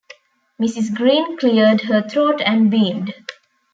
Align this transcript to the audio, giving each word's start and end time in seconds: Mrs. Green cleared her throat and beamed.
Mrs. 0.59 0.95
Green 0.95 1.37
cleared 1.37 1.81
her 1.81 2.01
throat 2.01 2.41
and 2.43 2.71
beamed. 2.71 3.13